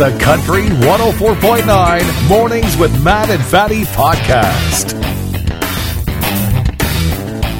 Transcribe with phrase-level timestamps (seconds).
[0.00, 4.94] the Country 104.9 Mornings with Matt and Fatty podcast.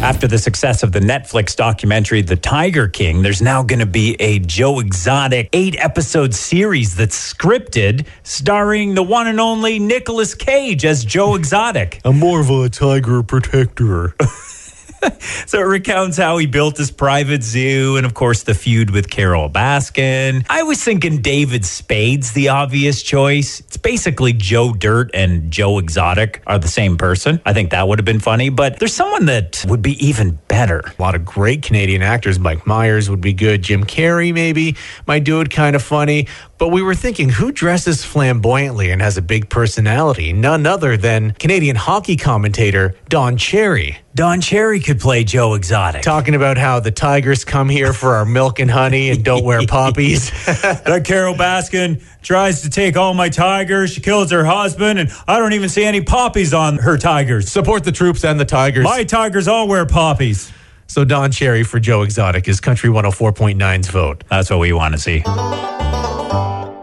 [0.01, 4.17] After the success of the Netflix documentary The Tiger King, there's now going to be
[4.19, 10.87] a Joe Exotic eight episode series that's scripted starring the one and only Nicolas Cage
[10.87, 12.01] as Joe Exotic.
[12.07, 14.15] I'm more of a tiger protector.
[15.47, 19.11] So it recounts how he built his private zoo and, of course, the feud with
[19.11, 20.47] Carole Baskin.
[20.49, 23.59] I was thinking David Spade's the obvious choice.
[23.59, 27.41] It's basically Joe Dirt and Joe Exotic are the same person.
[27.45, 30.85] I think that would have been funny, but there's someone that would be even better.
[30.99, 32.39] A lot of great Canadian actors.
[32.39, 33.63] Mike Myers would be good.
[33.63, 34.77] Jim Carrey, maybe,
[35.07, 36.29] might do it kind of funny.
[36.59, 40.33] But we were thinking, who dresses flamboyantly and has a big personality?
[40.33, 43.99] None other than Canadian hockey commentator Don Cherry.
[44.21, 46.03] Don Cherry could play Joe Exotic.
[46.03, 49.67] Talking about how the Tigers come here for our milk and honey and don't wear
[49.67, 50.31] poppies.
[50.45, 53.93] that Carole Baskin tries to take all my tigers.
[53.93, 57.51] She kills her husband, and I don't even see any poppies on her tigers.
[57.51, 58.85] Support the troops and the Tigers.
[58.85, 60.53] My tigers all wear poppies.
[60.87, 64.25] so Don Cherry for Joe Exotic is Country 104.9's vote.
[64.29, 65.23] That's what we want to see.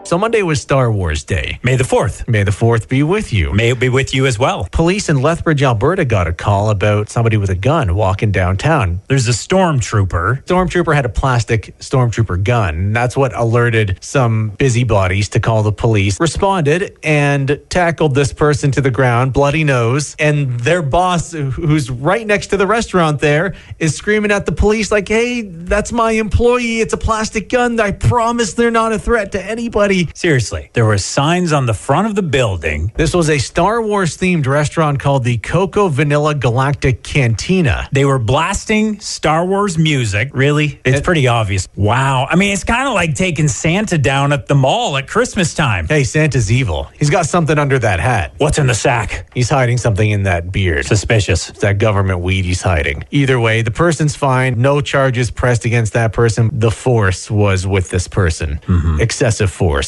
[0.07, 1.59] So Monday was Star Wars Day.
[1.63, 2.29] May the 4th.
[2.29, 3.51] May the 4th be with you.
[3.51, 4.65] May it be with you as well.
[4.71, 9.01] Police in Lethbridge, Alberta got a call about somebody with a gun walking downtown.
[9.09, 10.45] There's a stormtrooper.
[10.45, 12.93] Stormtrooper had a plastic stormtrooper gun.
[12.93, 16.17] That's what alerted some busybodies to call the police.
[16.21, 20.15] Responded and tackled this person to the ground, bloody nose.
[20.19, 24.89] And their boss, who's right next to the restaurant there, is screaming at the police,
[24.89, 26.79] like, hey, that's my employee.
[26.79, 27.77] It's a plastic gun.
[27.77, 29.96] I promise they're not a threat to anybody.
[30.13, 32.91] Seriously, there were signs on the front of the building.
[32.95, 37.89] This was a Star Wars themed restaurant called the Coco Vanilla Galactic Cantina.
[37.91, 40.29] They were blasting Star Wars music.
[40.33, 40.79] Really?
[40.85, 41.67] It's pretty obvious.
[41.75, 42.27] Wow.
[42.29, 45.87] I mean, it's kind of like taking Santa down at the mall at Christmas time.
[45.87, 46.89] Hey, Santa's evil.
[46.97, 48.33] He's got something under that hat.
[48.37, 49.29] What's in the sack?
[49.33, 50.85] He's hiding something in that beard.
[50.85, 51.49] Suspicious.
[51.49, 53.05] It's that government weed he's hiding.
[53.11, 54.61] Either way, the person's fine.
[54.61, 56.49] No charges pressed against that person.
[56.53, 58.59] The force was with this person.
[58.67, 59.01] Mm-hmm.
[59.01, 59.86] Excessive force.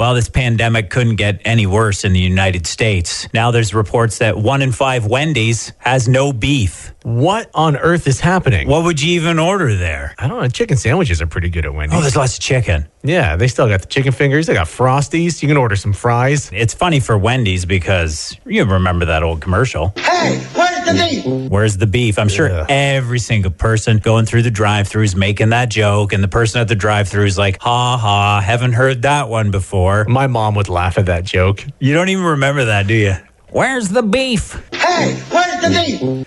[0.00, 3.28] Well, this pandemic couldn't get any worse in the United States.
[3.34, 6.94] Now there's reports that one in five Wendy's has no beef.
[7.02, 8.66] What on earth is happening?
[8.66, 10.14] What would you even order there?
[10.18, 10.48] I don't know.
[10.48, 11.98] Chicken sandwiches are pretty good at Wendy's.
[11.98, 12.86] Oh, there's lots of chicken.
[13.02, 14.46] yeah, they still got the chicken fingers.
[14.46, 15.42] They got frosties.
[15.42, 16.48] You can order some fries.
[16.50, 19.92] It's funny for Wendy's because you remember that old commercial.
[19.96, 21.50] Hey, where's the beef?
[21.50, 22.18] Where's the beef?
[22.18, 22.66] I'm sure Yeah.
[22.68, 26.60] every single person going through the drive through is making that joke, and the person
[26.60, 30.04] at the drive through is like, ha ha, haven't heard that one before.
[30.08, 31.64] My mom would laugh at that joke.
[31.78, 33.14] You don't even remember that, do you?
[33.50, 34.62] Where's the beef?
[34.72, 36.26] Hey, where's the beef?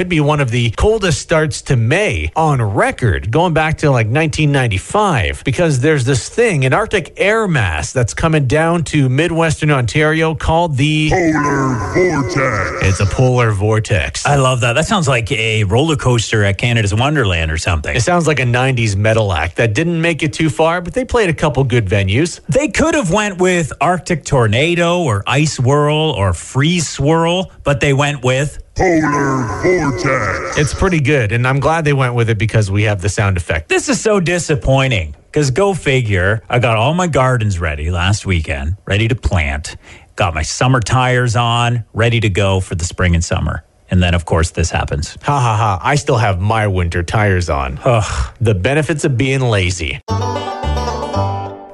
[0.00, 4.06] Could be one of the coldest starts to May on record, going back to like
[4.06, 10.34] 1995, because there's this thing, an Arctic air mass that's coming down to Midwestern Ontario
[10.34, 12.86] called the Polar Vortex.
[12.86, 14.24] It's a polar vortex.
[14.24, 14.72] I love that.
[14.72, 17.94] That sounds like a roller coaster at Canada's Wonderland or something.
[17.94, 21.04] It sounds like a 90s metal act that didn't make it too far, but they
[21.04, 22.40] played a couple good venues.
[22.48, 27.92] They could have went with Arctic Tornado or Ice Whirl or Freeze Swirl, but they
[27.92, 30.56] went with Polar Vortex.
[30.56, 33.36] It's pretty good, and I'm glad they went with it because we have the sound
[33.36, 33.68] effect.
[33.68, 35.14] This is so disappointing.
[35.26, 39.76] Because go figure, I got all my gardens ready last weekend, ready to plant,
[40.16, 43.64] got my summer tires on, ready to go for the spring and summer.
[43.90, 45.14] And then, of course, this happens.
[45.24, 47.78] Ha ha ha, I still have my winter tires on.
[47.84, 48.34] Ugh.
[48.40, 50.00] The benefits of being lazy.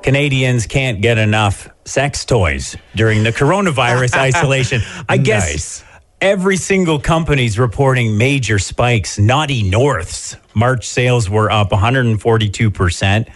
[0.02, 4.82] Canadians can't get enough sex toys during the coronavirus isolation.
[5.08, 5.84] I guess Nice.
[6.20, 9.18] Every single company's reporting major spikes.
[9.18, 13.28] Naughty North's March sales were up 142%.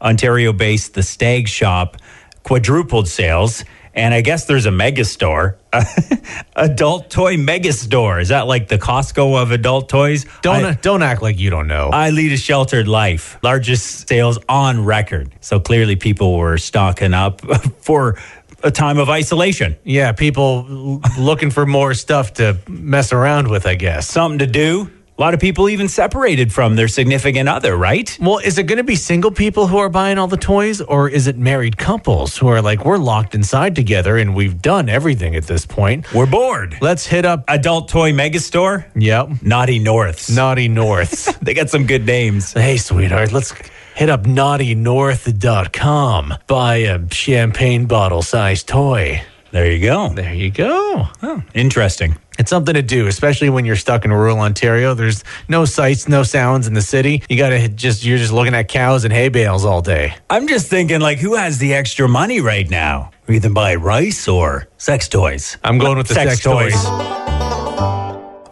[0.00, 1.96] Ontario based The Stag Shop
[2.44, 3.64] quadrupled sales.
[3.94, 5.58] And I guess there's a mega store,
[6.56, 8.20] adult toy mega store.
[8.20, 10.24] Is that like the Costco of adult toys?
[10.40, 11.90] Don't I- don't act like you don't know.
[11.92, 13.38] I lead a sheltered life.
[13.42, 15.32] Largest sales on record.
[15.40, 17.40] So clearly, people were stocking up
[17.80, 18.16] for
[18.62, 19.76] a time of isolation.
[19.84, 24.08] yeah, people looking for more stuff to mess around with, I guess.
[24.08, 24.90] Something to do.
[25.16, 28.16] A lot of people even separated from their significant other, right?
[28.20, 31.08] Well, is it going to be single people who are buying all the toys, or
[31.08, 35.34] is it married couples who are like, we're locked inside together and we've done everything
[35.34, 36.12] at this point?
[36.14, 36.78] We're bored.
[36.80, 37.42] Let's hit up.
[37.48, 38.84] Adult toy megastore.
[38.94, 39.42] Yep.
[39.42, 40.30] Naughty Norths.
[40.30, 41.28] Naughty Norths.
[41.42, 42.52] They got some good names.
[42.52, 43.52] hey, sweetheart, let's
[43.98, 46.34] hit up naughtynorth.com.
[46.46, 49.20] Buy a champagne bottle sized toy.
[49.50, 50.10] There you go.
[50.10, 51.08] There you go.
[51.20, 52.16] Oh, interesting.
[52.38, 54.94] It's something to do, especially when you're stuck in rural Ontario.
[54.94, 57.24] There's no sights, no sounds in the city.
[57.28, 60.14] You got to just, you're just looking at cows and hay bales all day.
[60.30, 63.10] I'm just thinking, like, who has the extra money right now?
[63.26, 65.56] We either buy rice or sex toys.
[65.64, 67.27] I'm going with the sex, toys.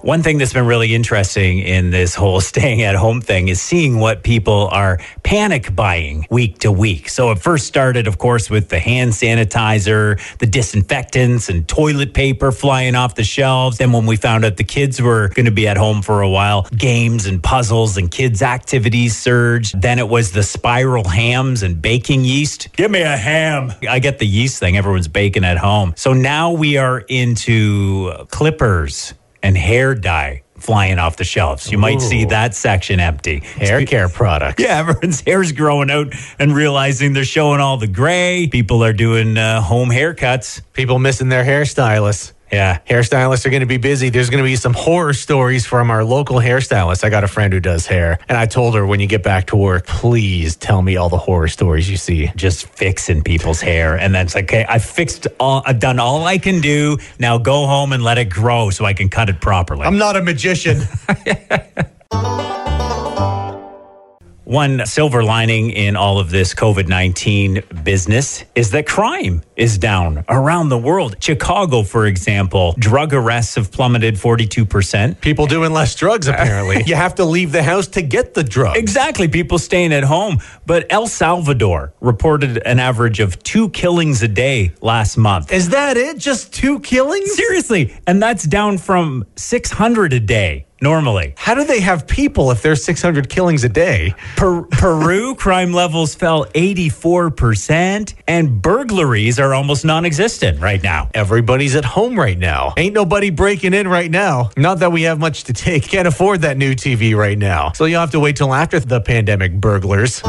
[0.07, 3.99] One thing that's been really interesting in this whole staying at home thing is seeing
[3.99, 7.09] what people are panic buying week to week.
[7.09, 12.53] So it first started, of course, with the hand sanitizer, the disinfectants, and toilet paper
[12.53, 13.79] flying off the shelves.
[13.79, 16.31] Then, when we found out the kids were going to be at home for a
[16.31, 19.83] while, games and puzzles and kids' activities surged.
[19.83, 22.69] Then it was the spiral hams and baking yeast.
[22.75, 23.73] Give me a ham.
[23.89, 24.77] I get the yeast thing.
[24.77, 25.95] Everyone's baking at home.
[25.97, 29.13] So now we are into clippers
[29.43, 31.71] and hair dye flying off the shelves.
[31.71, 33.41] You might see that section empty.
[33.41, 34.63] Hair care products.
[34.63, 38.49] Yeah, everyone's hair's growing out and realizing they're showing all the gray.
[38.51, 40.63] People are doing uh, home haircuts.
[40.73, 42.33] People missing their hairstylists.
[42.53, 42.79] Yeah.
[42.89, 44.09] Hairstylists are going to be busy.
[44.11, 47.05] There's going to be some horror stories from our local hairstylist.
[47.05, 49.47] I got a friend who does hair, and I told her when you get back
[49.49, 52.31] to work, please tell me all the horror stories you see.
[52.37, 53.97] Just fixing people's hair.
[53.97, 56.99] And then it's like, okay, I fixed all, I've done all I can do.
[57.19, 59.83] Now go home and let it grow so I can cut it properly.
[59.83, 60.83] I'm not a magician.
[64.47, 70.25] One silver lining in all of this COVID 19 business is that crime is down
[70.29, 71.17] around the world.
[71.19, 75.21] Chicago, for example, drug arrests have plummeted 42%.
[75.21, 76.81] People doing less drugs, apparently.
[76.87, 78.77] you have to leave the house to get the drug.
[78.77, 79.27] Exactly.
[79.27, 80.39] People staying at home.
[80.65, 85.51] But El Salvador reported an average of two killings a day last month.
[85.51, 86.19] Is that it?
[86.19, 87.35] Just two killings?
[87.35, 87.97] Seriously.
[88.07, 91.35] And that's down from 600 a day normally.
[91.37, 94.15] How do they have people if there's 600 killings a day?
[94.37, 101.11] Per- Peru crime levels fell 84%, and burglaries are almost non existent right now.
[101.15, 102.75] Everybody's at home right now.
[102.77, 104.51] Ain't nobody breaking in right now.
[104.57, 105.85] Not that we have much to take.
[105.85, 107.73] Can't afford that new TV right now.
[107.73, 110.23] So you'll have to wait till after the pandemic burglars.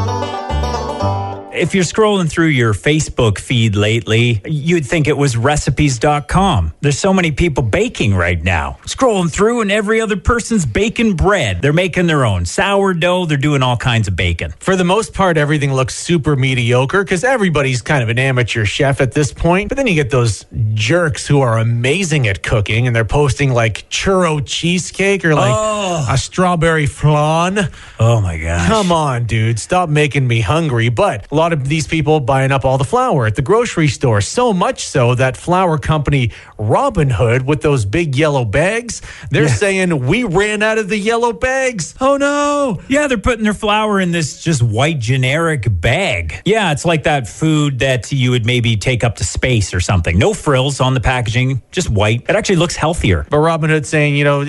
[1.58, 6.74] If you're scrolling through your Facebook feed lately, you'd think it was recipes.com.
[6.82, 8.78] There's so many people baking right now.
[8.84, 11.64] Scrolling through, and every other person's baking bread.
[11.64, 14.54] They're making their own sourdough, they're doing all kinds of baking.
[14.60, 19.02] For the most part, everything looks super mediocre because everybody's kind of an amateur chef
[19.02, 19.70] at this point.
[19.70, 20.46] But then you get those
[20.76, 26.06] jerks who are amazing at cooking and they're posting like churro cheesecake or like oh.
[26.10, 27.70] a strawberry flan.
[28.00, 28.68] Oh my gosh.
[28.68, 29.60] Come on, dude.
[29.60, 30.90] Stop making me hungry.
[30.90, 34.22] But a lot of these people buying up all the flour at the grocery store.
[34.22, 40.08] So much so that flour company Robin Hood with those big yellow bags, they're saying
[40.08, 41.96] we ran out of the yellow bags.
[42.02, 42.82] Oh no.
[42.88, 46.42] Yeah, they're putting their flour in this just white generic bag.
[46.46, 50.18] Yeah, it's like that food that you would maybe take up to space or something.
[50.18, 52.24] No frills on the packaging, just white.
[52.28, 53.26] It actually looks healthier.
[53.30, 54.44] But Robin Hood saying, you know,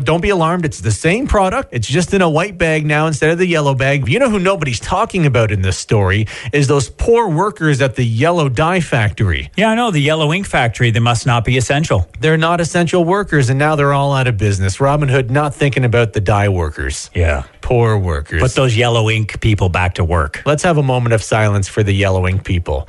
[0.00, 0.64] don't be alarmed.
[0.64, 1.70] It's the same product.
[1.72, 4.08] It's just in a white bag now instead of the yellow bag.
[4.08, 8.04] You know who nobody's talking about in this story is those poor workers at the
[8.04, 9.50] yellow dye factory.
[9.56, 9.90] Yeah, I know.
[9.90, 12.08] The yellow ink factory, they must not be essential.
[12.20, 14.80] They're not essential workers and now they're all out of business.
[14.80, 17.10] Robin Hood not thinking about the dye workers.
[17.14, 17.44] Yeah.
[17.60, 18.40] Poor workers.
[18.42, 20.42] Put those yellow ink people back to work.
[20.46, 22.88] Let's have a moment of silence for the yellow ink people.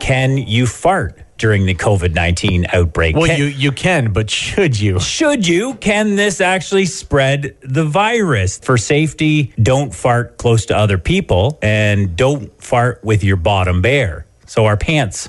[0.00, 3.16] Can you fart during the COVID 19 outbreak?
[3.16, 5.00] Well, Can- you, you can, but should you?
[5.00, 5.74] Should you?
[5.74, 8.58] Can this actually spread the virus?
[8.58, 14.26] For safety, don't fart close to other people and don't fart with your bottom bare.
[14.46, 15.28] So our pants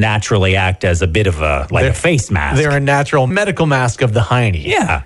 [0.00, 2.56] naturally act as a bit of a like They're- a face mask.
[2.56, 4.64] They're a natural medical mask of the hiney.
[4.64, 5.02] yeah.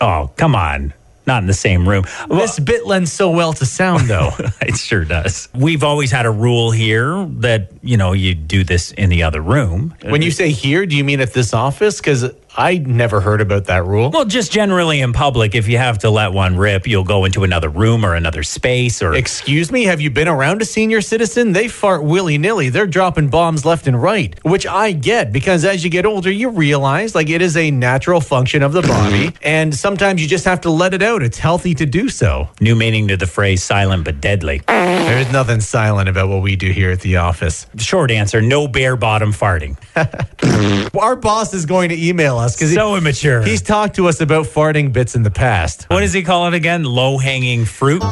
[0.00, 0.92] Oh, come on.
[1.26, 2.04] Not in the same room.
[2.28, 4.32] This bit lends so well to sound, though.
[4.60, 5.48] it sure does.
[5.54, 9.40] We've always had a rule here that, you know, you do this in the other
[9.40, 9.94] room.
[10.02, 11.96] when you say here, do you mean at this office?
[11.98, 12.24] Because
[12.56, 14.10] I never heard about that rule.
[14.10, 17.42] Well, just generally in public, if you have to let one rip, you'll go into
[17.42, 21.52] another room or another space or Excuse me, have you been around a senior citizen?
[21.52, 22.68] They fart willy nilly.
[22.68, 26.48] They're dropping bombs left and right, which I get because as you get older, you
[26.50, 29.32] realize like it is a natural function of the body.
[29.42, 31.22] and sometimes you just have to let it out.
[31.22, 32.48] It's healthy to do so.
[32.60, 34.62] new meaning to the phrase silent but deadly.
[34.68, 37.66] There's nothing silent about what we do here at the office.
[37.78, 39.76] Short answer no bare bottom farting.
[41.00, 43.42] Our boss is going to email us because So immature.
[43.42, 45.86] he's talked to us about farting bits in the past.
[45.88, 46.84] what does he call it again?
[46.84, 48.02] Low hanging fruit?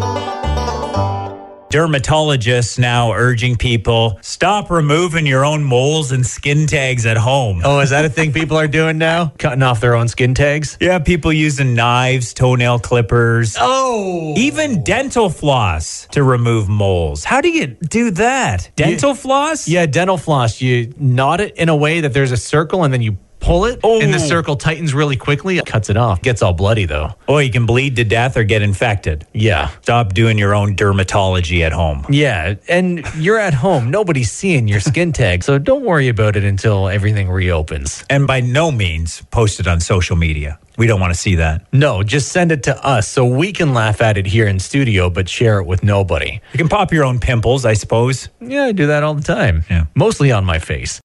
[1.70, 7.62] Dermatologists now urging people stop removing your own moles and skin tags at home.
[7.64, 9.32] Oh, is that a thing people are doing now?
[9.38, 10.76] Cutting off their own skin tags?
[10.82, 14.34] Yeah, people using knives, toenail clippers, Oh.
[14.36, 17.24] even dental floss to remove moles.
[17.24, 18.70] How do you do that?
[18.76, 19.66] Dental floss?
[19.66, 20.60] Yeah, dental floss.
[20.60, 23.80] You knot it in a way that there's a circle and then you pull it,
[23.84, 24.28] and the Oh.
[24.28, 25.58] circle tightens really quickly.
[25.58, 26.22] It cuts it off.
[26.22, 27.14] Gets all bloody though.
[27.28, 29.26] Oh, you can bleed to death or get infected.
[29.34, 29.68] Yeah.
[29.82, 32.06] Stop doing your own dermatology at home.
[32.08, 33.90] Yeah, and you're at home.
[33.90, 38.04] Nobody's seeing your skin tag, so don't worry about it until everything reopens.
[38.08, 40.58] And by no means post it on social media.
[40.78, 41.66] We don't want to see that.
[41.72, 45.10] No, just send it to us so we can laugh at it here in studio,
[45.10, 46.40] but share it with nobody.
[46.52, 48.30] You can pop your own pimples, I suppose.
[48.40, 49.64] Yeah, I do that all the time.
[49.68, 49.84] Yeah.
[49.94, 51.00] Mostly on my face.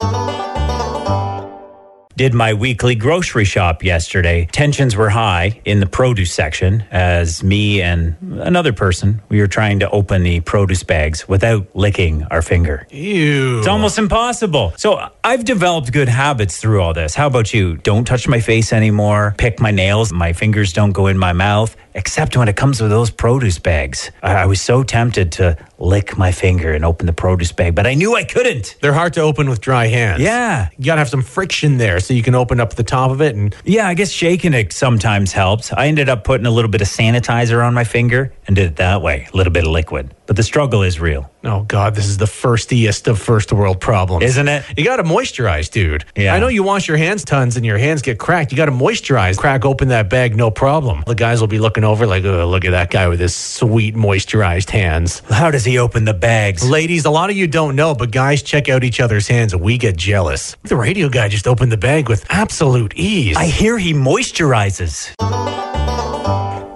[2.18, 4.48] Did my weekly grocery shop yesterday.
[4.52, 9.82] Tensions were high in the produce section as me and another person, we were trying
[9.82, 12.88] to open the produce bags without licking our finger.
[12.90, 13.60] Ew.
[13.60, 14.74] It's almost impossible.
[14.78, 17.14] So I've developed good habits through all this.
[17.14, 17.78] How about you?
[17.78, 19.36] Don't touch my face anymore.
[19.38, 20.12] Pick my nails.
[20.12, 24.12] My fingers don't go in my mouth, except when it comes to those produce bags.
[24.24, 27.86] I, I was so tempted to lick my finger and open the produce bag, but
[27.86, 28.78] I knew I couldn't.
[28.82, 30.22] They're hard to open with dry hands.
[30.22, 30.70] Yeah.
[30.78, 33.36] You gotta have some friction there so you can open up the top of it
[33.36, 35.74] and Yeah, I guess shaking it sometimes helps.
[35.74, 38.76] I ended up putting a little bit of sanitizer on my finger and did it
[38.78, 40.14] that way, a little bit of liquid.
[40.28, 44.24] But the struggle is real, Oh God, this is the firstiest of first world problems.
[44.26, 44.64] isn't it?
[44.78, 46.06] You gotta moisturize, dude.
[46.16, 46.34] Yeah.
[46.36, 48.52] I know you wash your hands tons and your hands get cracked.
[48.52, 49.38] You gotta moisturize.
[49.38, 51.04] Crack open that bag, no problem.
[51.08, 53.96] The guys will be looking over like, oh, look at that guy with his sweet
[53.96, 55.22] moisturized hands.
[55.30, 56.70] How does he open the bags?
[56.70, 59.62] Ladies, a lot of you don't know, but guys check out each other's hands and
[59.62, 60.56] we get jealous.
[60.64, 63.36] The radio guy just opened the bag with absolute ease.
[63.38, 65.14] I hear he moisturizes.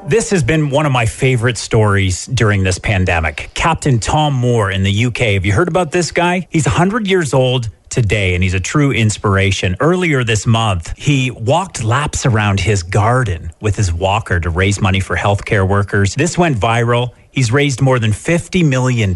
[0.09, 3.49] This has been one of my favorite stories during this pandemic.
[3.53, 5.19] Captain Tom Moore in the UK.
[5.35, 6.47] Have you heard about this guy?
[6.49, 9.75] He's 100 years old today and he's a true inspiration.
[9.79, 14.99] Earlier this month, he walked laps around his garden with his walker to raise money
[14.99, 16.15] for healthcare workers.
[16.15, 17.11] This went viral.
[17.31, 19.15] He's raised more than $50 million.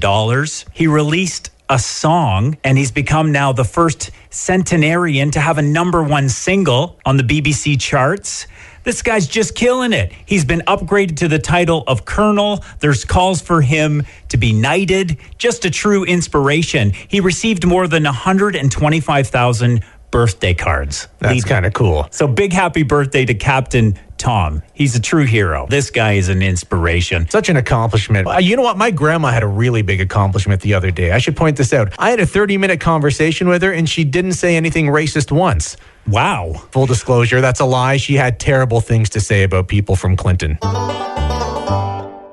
[0.73, 6.03] He released a song and he's become now the first centenarian to have a number
[6.03, 8.45] one single on the BBC charts.
[8.85, 10.13] This guy's just killing it.
[10.25, 12.63] He's been upgraded to the title of colonel.
[12.79, 15.17] There's calls for him to be knighted.
[15.39, 16.91] Just a true inspiration.
[16.91, 21.07] He received more than 125,000 birthday cards.
[21.19, 22.07] That's kind of cool.
[22.11, 24.61] so big happy birthday to Captain Tom.
[24.73, 25.67] He's a true hero.
[25.69, 27.29] This guy is an inspiration.
[27.29, 28.27] Such an accomplishment.
[28.27, 28.77] Uh, you know what?
[28.77, 31.11] My grandma had a really big accomplishment the other day.
[31.11, 31.93] I should point this out.
[31.99, 35.77] I had a 30 minute conversation with her and she didn't say anything racist once.
[36.07, 36.53] Wow.
[36.71, 37.97] Full disclosure, that's a lie.
[37.97, 40.57] She had terrible things to say about people from Clinton.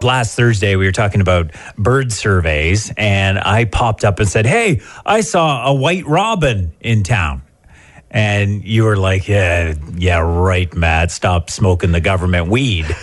[0.03, 4.81] last Thursday we were talking about bird surveys, and I popped up and said, "Hey,
[5.07, 7.43] I saw a white robin in town."
[8.13, 11.11] And you were like, "Yeah, yeah, right, Matt.
[11.11, 12.87] Stop smoking the government weed."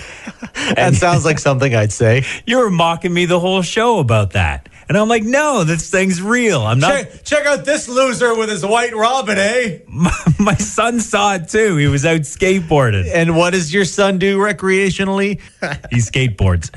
[0.76, 2.24] That sounds like something I'd say.
[2.46, 6.22] You were mocking me the whole show about that, and I'm like, "No, this thing's
[6.22, 6.62] real.
[6.62, 9.80] I'm not." check out this loser with his white robin, eh?
[10.40, 11.78] My son saw it too.
[11.78, 13.10] He was out skateboarding.
[13.14, 15.40] And what does your son do recreationally?
[15.92, 16.70] He skateboards.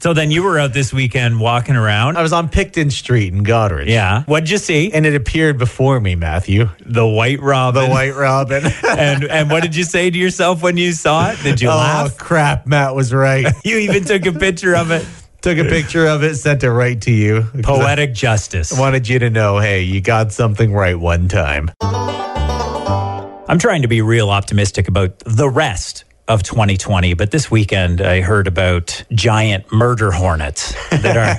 [0.00, 2.16] So then you were out this weekend walking around.
[2.16, 3.86] I was on Picton Street in Goderich.
[3.86, 4.22] Yeah.
[4.24, 4.92] What'd you see?
[4.92, 6.68] And it appeared before me, Matthew.
[6.84, 7.84] The white robin.
[7.84, 8.64] The white robin.
[8.88, 11.42] and and what did you say to yourself when you saw it?
[11.42, 12.16] Did you oh, laugh?
[12.16, 12.66] crap.
[12.66, 13.46] Matt was right.
[13.64, 15.06] You even took a picture of it.
[15.42, 17.46] Took a picture of it, sent it right to you.
[17.62, 18.76] Poetic justice.
[18.76, 21.70] I wanted you to know, hey, you got something right one time.
[21.80, 28.20] I'm trying to be real optimistic about the rest of 2020, but this weekend I
[28.20, 31.34] heard about giant murder hornets that are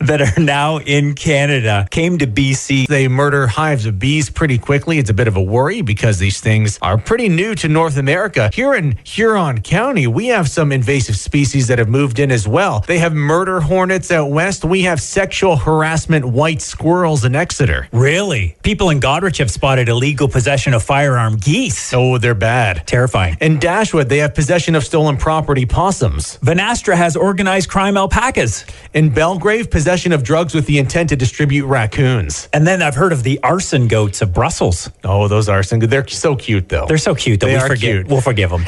[0.06, 1.88] that are now in Canada.
[1.90, 2.88] Came to BC.
[2.88, 4.98] They murder hives of bees pretty quickly.
[4.98, 8.50] It's a bit of a worry because these things are pretty new to North America.
[8.52, 12.84] Here in Huron County, we have some invasive species that have moved in as well.
[12.86, 14.62] They have murder hornets out west.
[14.62, 17.88] We have sexual harassment white squirrels in Exeter.
[17.92, 18.56] Really?
[18.62, 21.94] People in Goderich have spotted illegal possession of firearm geese.
[21.94, 22.86] Oh, they're bad.
[22.86, 23.38] Terrifying.
[23.40, 23.58] In
[23.92, 26.38] They have possession of stolen property possums.
[26.38, 28.64] Vanastra has organized crime alpacas.
[28.94, 32.48] In Belgrave, possession of drugs with the intent to distribute raccoons.
[32.52, 34.90] And then I've heard of the arson goats of Brussels.
[35.04, 35.90] Oh, those arson goats.
[35.90, 36.86] They're so cute, though.
[36.86, 37.80] They're so cute that They we are forgive.
[37.80, 38.08] cute.
[38.08, 38.64] We'll forgive them.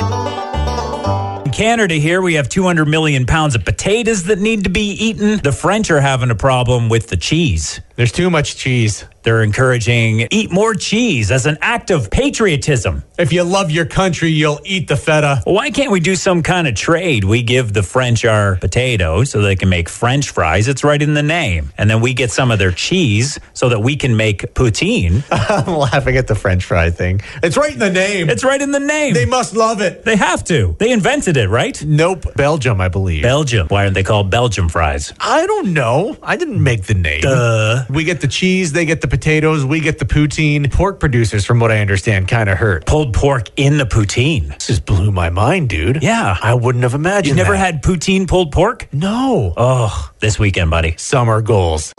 [1.45, 5.39] In Canada, here we have 200 million pounds of potatoes that need to be eaten.
[5.39, 7.81] The French are having a problem with the cheese.
[7.97, 9.05] There's too much cheese.
[9.23, 13.05] They're encouraging eat more cheese as an act of patriotism.
[13.19, 15.43] If you love your country, you'll eat the feta.
[15.45, 17.25] Why can't we do some kind of trade?
[17.25, 20.69] We give the French our potatoes so they can make French fries.
[20.69, 21.73] It's right in the name.
[21.77, 25.25] And then we get some of their cheese so that we can make poutine.
[25.33, 27.21] I'm laughing at the French fry thing.
[27.43, 28.31] It's right in the name.
[28.31, 29.15] It's right in the name.
[29.15, 30.05] they must love it.
[30.05, 30.77] They have to.
[30.79, 31.83] They invented it, right?
[31.85, 32.25] Nope.
[32.37, 33.23] Belgium, I believe.
[33.25, 33.67] Belgium.
[33.69, 35.13] Why aren't they called Belgium fries?
[35.19, 36.17] I don't know.
[36.23, 37.23] I didn't make the name.
[37.23, 37.85] Duh.
[37.91, 39.18] We get the cheese, they get the potatoes,
[39.65, 40.71] we get the poutine.
[40.73, 42.87] Pork producers, from what I understand, kind of hurt.
[42.87, 44.49] Pulled pork in the poutine.
[44.49, 46.03] This just blew my mind, dude.
[46.03, 46.37] Yeah.
[46.41, 47.29] I wouldn't have imagined.
[47.29, 47.59] You never that.
[47.59, 48.89] had poutine pulled pork?
[48.93, 49.53] no.
[49.57, 50.95] Oh, this weekend, buddy.
[50.97, 51.93] summer goals.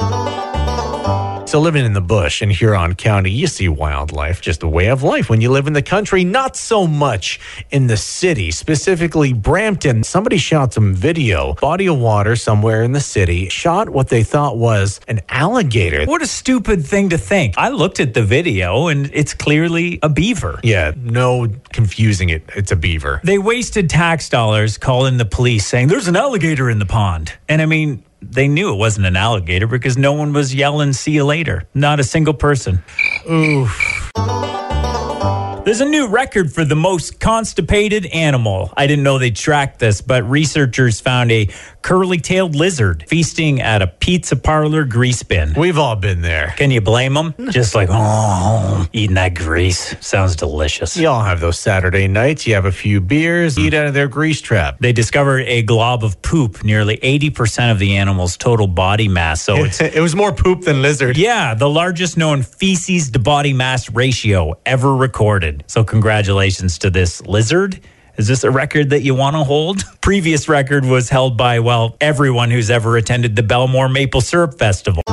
[1.49, 5.01] So, living in the bush in Huron County, you see wildlife, just a way of
[5.01, 5.31] life.
[5.31, 7.39] When you live in the country, not so much
[7.71, 10.03] in the city, specifically Brampton.
[10.03, 14.59] Somebody shot some video, body of water somewhere in the city, shot what they thought
[14.59, 16.05] was an alligator.
[16.05, 17.55] What a stupid thing to think.
[17.57, 20.59] I looked at the video and it's clearly a beaver.
[20.63, 22.43] Yeah, no confusing it.
[22.55, 23.21] It's a beaver.
[23.23, 27.33] They wasted tax dollars calling the police saying there's an alligator in the pond.
[27.47, 31.11] And I mean, they knew it wasn't an alligator because no one was yelling, see
[31.11, 31.67] you later.
[31.73, 32.83] Not a single person.
[33.29, 33.98] Oof.
[35.69, 38.73] There's a new record for the most constipated animal.
[38.75, 41.47] I didn't know they tracked this, but researchers found a
[41.83, 45.53] curly tailed lizard feasting at a pizza parlor grease bin.
[45.53, 46.55] We've all been there.
[46.57, 47.35] Can you blame them?
[47.51, 49.95] Just like, oh, eating that grease.
[50.03, 50.97] Sounds delicious.
[50.97, 52.47] You all have those Saturday nights.
[52.47, 53.65] You have a few beers, mm.
[53.65, 54.79] eat out of their grease trap.
[54.79, 59.43] They discovered a glob of poop, nearly 80% of the animal's total body mass.
[59.43, 61.15] So it's, it was more poop than lizard.
[61.15, 65.58] yeah, the largest known feces to body mass ratio ever recorded.
[65.67, 67.79] So congratulations to this lizard.
[68.17, 69.83] Is this a record that you want to hold?
[70.01, 75.03] Previous record was held by, well, everyone who's ever attended the Belmore Maple Syrup Festival.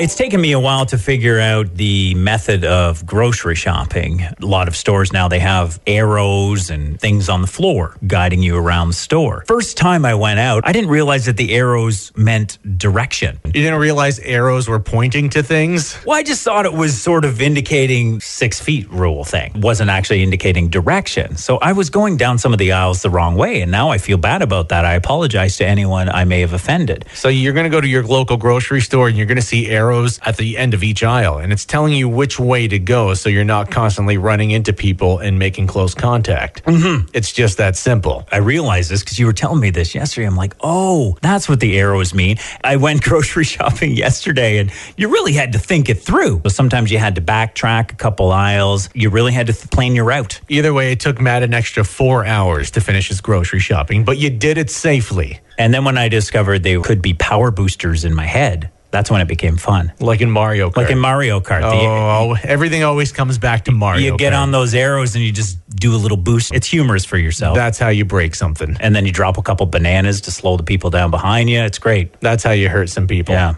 [0.00, 4.22] It's taken me a while to figure out the method of grocery shopping.
[4.22, 8.56] A lot of stores now they have arrows and things on the floor guiding you
[8.56, 9.44] around the store.
[9.46, 13.40] First time I went out, I didn't realize that the arrows meant direction.
[13.44, 15.98] You didn't realize arrows were pointing to things?
[16.06, 19.52] Well, I just thought it was sort of indicating six feet rule thing.
[19.54, 21.36] It wasn't actually indicating direction.
[21.36, 23.60] So I was going down some of the aisles the wrong way.
[23.60, 24.86] And now I feel bad about that.
[24.86, 27.04] I apologize to anyone I may have offended.
[27.12, 29.68] So you're going to go to your local grocery store and you're going to see
[29.68, 33.14] arrows at the end of each aisle, and it's telling you which way to go
[33.14, 36.64] so you're not constantly running into people and making close contact.
[36.64, 37.08] Mm-hmm.
[37.12, 38.26] It's just that simple.
[38.30, 40.26] I realized this because you were telling me this yesterday.
[40.26, 42.36] I'm like, oh, that's what the arrows mean.
[42.62, 46.40] I went grocery shopping yesterday and you really had to think it through.
[46.44, 48.88] So sometimes you had to backtrack a couple aisles.
[48.94, 50.40] You really had to th- plan your route.
[50.48, 54.18] Either way, it took Matt an extra four hours to finish his grocery shopping, but
[54.18, 58.14] you did it safely, And then when I discovered they could be power boosters in
[58.14, 59.92] my head, that's when it became fun.
[60.00, 60.76] like in Mario Kart.
[60.76, 61.60] Like in Mario Kart.
[61.60, 64.12] the- oh, oh, oh, everything always comes back to Mario.
[64.12, 64.42] you get Kart.
[64.42, 66.52] on those arrows and you just do a little boost.
[66.52, 67.54] It's humorous for yourself.
[67.56, 68.76] That's how you break something.
[68.80, 71.60] and then you drop a couple bananas to slow the people down behind you.
[71.60, 72.18] It's great.
[72.20, 73.34] That's how you hurt some people.
[73.34, 73.54] Yeah.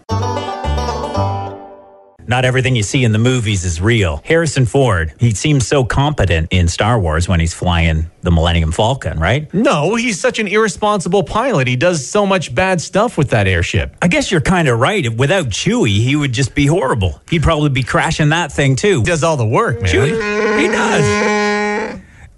[2.32, 4.22] Not everything you see in the movies is real.
[4.24, 9.20] Harrison Ford, he seems so competent in Star Wars when he's flying the Millennium Falcon,
[9.20, 9.52] right?
[9.52, 11.68] No, he's such an irresponsible pilot.
[11.68, 13.94] He does so much bad stuff with that airship.
[14.00, 15.14] I guess you're kind of right.
[15.14, 17.20] Without Chewie, he would just be horrible.
[17.28, 19.00] He'd probably be crashing that thing too.
[19.00, 19.92] He does all the work, man.
[19.92, 21.51] Chewie, he does.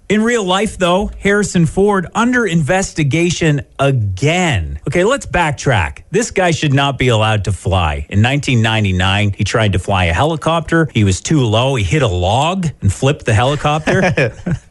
[0.07, 4.79] In real life, though, Harrison Ford under investigation again.
[4.87, 6.03] Okay, let's backtrack.
[6.11, 8.05] This guy should not be allowed to fly.
[8.09, 10.89] In 1999, he tried to fly a helicopter.
[10.93, 11.73] He was too low.
[11.73, 14.13] He hit a log and flipped the helicopter.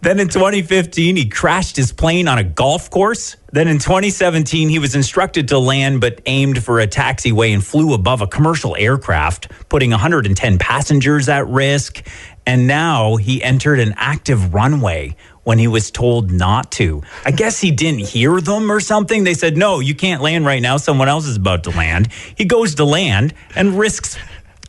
[0.00, 3.36] Then in 2015, he crashed his plane on a golf course.
[3.52, 7.94] Then in 2017, he was instructed to land but aimed for a taxiway and flew
[7.94, 12.06] above a commercial aircraft, putting 110 passengers at risk.
[12.48, 17.02] And now he entered an active runway when he was told not to.
[17.26, 19.24] I guess he didn't hear them or something.
[19.24, 20.78] They said, no, you can't land right now.
[20.78, 22.10] Someone else is about to land.
[22.36, 24.16] He goes to land and risks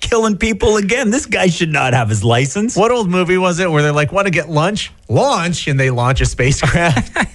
[0.01, 1.09] killing people again.
[1.09, 2.75] This guy should not have his license.
[2.75, 4.91] What old movie was it where they're like, want to get lunch?
[5.07, 7.15] Launch, and they launch a spacecraft.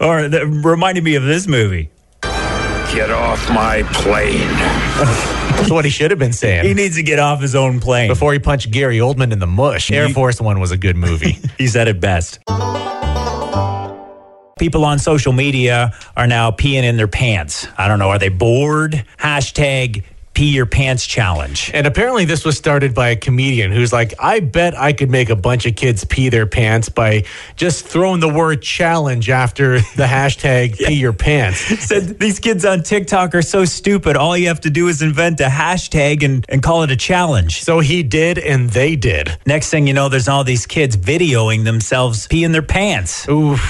[0.00, 1.90] Or that reminded me of this movie.
[2.22, 5.36] Get off my plane.
[5.60, 6.64] That's what he should have been saying.
[6.64, 8.08] He needs to get off his own plane.
[8.08, 9.90] Before he punched Gary Oldman in the mush.
[9.90, 11.38] Air Force One was a good movie.
[11.58, 12.38] He said it best.
[14.58, 17.66] People on social media are now peeing in their pants.
[17.76, 18.08] I don't know.
[18.08, 19.04] Are they bored?
[19.18, 20.04] Hashtag
[20.40, 21.70] pee your pants challenge.
[21.74, 25.28] and apparently, this was started by a comedian who's like, I bet I could make
[25.28, 27.24] a bunch of kids pee their pants by
[27.56, 31.58] just throwing the word challenge after the hashtag pee your pants.
[31.86, 34.16] Said these kids on TikTok are so stupid.
[34.16, 37.62] All you have to do is invent a hashtag and, and call it a challenge.
[37.62, 39.36] So he did, and they did.
[39.44, 43.28] Next thing you know, there's all these kids videoing themselves peeing their pants.
[43.28, 43.60] Oof.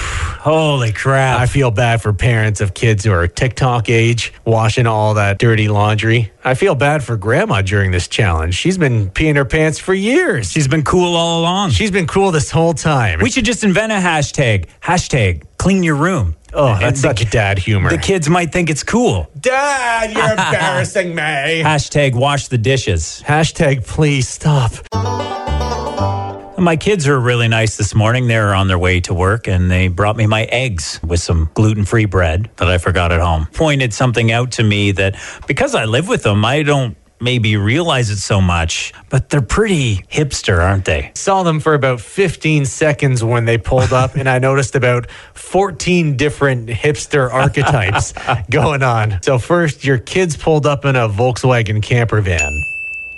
[0.41, 1.41] Holy crap.
[1.41, 5.69] I feel bad for parents of kids who are TikTok age washing all that dirty
[5.69, 6.31] laundry.
[6.43, 8.55] I feel bad for grandma during this challenge.
[8.55, 10.51] She's been peeing her pants for years.
[10.51, 11.71] She's been cool all along.
[11.71, 13.21] She's been cool this whole time.
[13.21, 14.67] We should just invent a hashtag.
[14.83, 16.37] Hashtag clean your room.
[16.53, 17.91] Oh, that's the- such dad humor.
[17.91, 19.31] The kids might think it's cool.
[19.39, 21.63] dad, you're embarrassing me.
[21.63, 23.23] Hashtag wash the dishes.
[23.27, 24.73] Hashtag please stop.
[26.61, 28.29] My kids are really nice this morning.
[28.29, 31.87] They're on their way to work and they brought me my eggs with some gluten
[31.87, 33.47] free bread that I forgot at home.
[33.55, 38.11] Pointed something out to me that because I live with them, I don't maybe realize
[38.11, 41.13] it so much, but they're pretty hipster, aren't they?
[41.15, 46.19] Saw them for about 15 seconds when they pulled up, and I noticed about 14
[46.19, 48.13] different hipster archetypes
[48.51, 49.23] going on.
[49.23, 52.63] So, first, your kids pulled up in a Volkswagen camper van.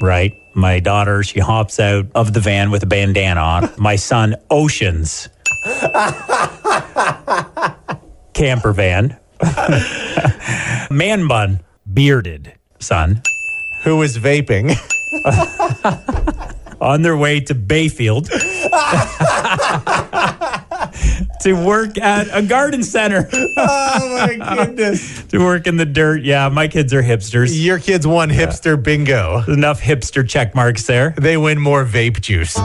[0.00, 0.41] Right.
[0.54, 3.70] My daughter, she hops out of the van with a bandana on.
[3.78, 5.28] My son, Oceans.
[8.34, 9.16] Camper van.
[10.90, 11.60] Man bun,
[11.92, 13.22] bearded son.
[13.84, 14.76] Who is vaping?
[16.80, 18.28] on their way to Bayfield
[21.42, 25.22] to work at a garden center, Oh my goodness.
[25.28, 26.22] to work in the dirt.
[26.22, 27.50] Yeah, my kids are hipsters.
[27.52, 29.42] Your kids won hipster bingo.
[29.48, 31.14] Enough hipster check marks there.
[31.18, 32.56] They win more vape juice.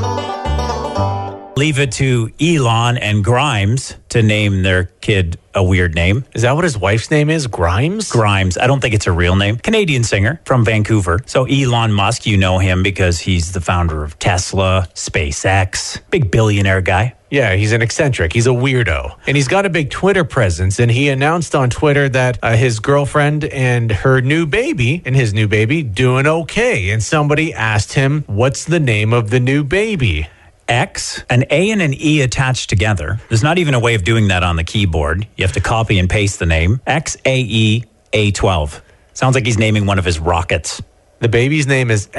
[1.58, 6.24] Leave it to Elon and Grimes to name their kid a weird name.
[6.36, 7.48] Is that what his wife's name is?
[7.48, 8.12] Grimes?
[8.12, 8.60] Grimes.
[8.60, 9.58] I don't think it's a real name.
[9.58, 11.20] Canadian singer from Vancouver.
[11.26, 16.82] So Elon Musk, you know him because he's the founder of Tesla, SpaceX, big billionaire
[16.82, 17.16] guy.
[17.32, 18.34] Yeah, he's an eccentric.
[18.34, 19.18] He's a weirdo.
[19.26, 20.78] And he's got a big Twitter presence.
[20.78, 25.34] And he announced on Twitter that uh, his girlfriend and her new baby, and his
[25.34, 26.92] new baby, doing okay.
[26.92, 30.28] And somebody asked him, What's the name of the new baby?
[30.68, 33.20] X, an A and an E attached together.
[33.30, 35.28] There's not even a way of doing that on the keyboard.
[35.38, 36.82] You have to copy and paste the name.
[36.86, 38.82] X A E A 12.
[39.14, 40.82] Sounds like he's naming one of his rockets.
[41.20, 42.10] The baby's name is E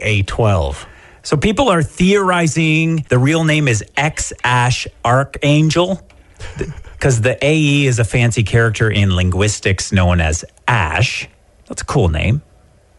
[0.00, 0.86] XAEA12.
[1.22, 6.00] So people are theorizing the real name is X Ash Archangel
[6.92, 11.28] because the AE is a fancy character in linguistics known as Ash.
[11.66, 12.42] That's a cool name.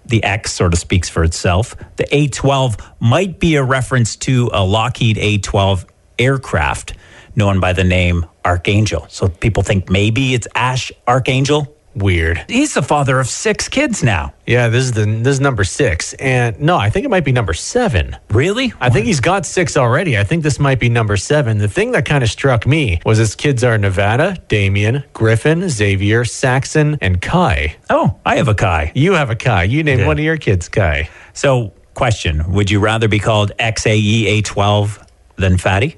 [0.10, 1.76] The X sort of speaks for itself.
[1.96, 5.86] The A12 might be a reference to a Lockheed A12
[6.18, 6.94] aircraft
[7.36, 9.06] known by the name Archangel.
[9.10, 11.76] So people think maybe it's Ash Archangel.
[11.96, 12.46] Weird.
[12.48, 14.34] He's the father of six kids now.
[14.46, 16.14] Yeah, this is the this is number six.
[16.14, 18.16] And no, I think it might be number seven.
[18.30, 18.74] Really?
[18.80, 20.18] I think he's got six already.
[20.18, 21.58] I think this might be number seven.
[21.58, 26.26] The thing that kind of struck me was his kids are Nevada, Damien, Griffin, Xavier,
[26.26, 27.76] Saxon, and Kai.
[27.90, 28.92] Oh, I have a Kai.
[28.96, 29.64] You have a Kai.
[29.64, 31.10] You named one of your kids Kai.
[31.34, 35.06] So, question Would you rather be called E XAEA12
[35.38, 35.98] than Fatty?